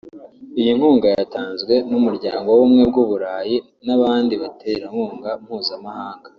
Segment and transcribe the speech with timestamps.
[0.59, 6.29] Iyi nkunga yatanzwe n’Umuryango w’Ubumwe bw’u Burayi n’abandi baterankunga mpuzamahanga